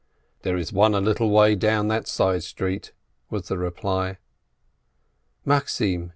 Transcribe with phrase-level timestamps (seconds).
[0.41, 2.91] "There is one a little way down that side street,"
[3.29, 4.17] was the reply.
[5.45, 6.09] "Maxim!"